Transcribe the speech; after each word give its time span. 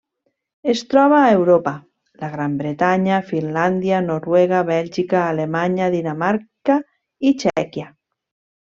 Es 0.71 0.79
troba 0.93 1.17
a 1.25 1.33
Europa: 1.39 1.73
la 2.23 2.29
Gran 2.37 2.57
Bretanya, 2.63 3.21
Finlàndia, 3.29 4.01
Noruega, 4.09 4.65
Bèlgica, 4.73 5.23
Alemanya, 5.37 5.95
Dinamarca 5.99 6.81
i 7.33 7.39
Txèquia. 7.45 7.93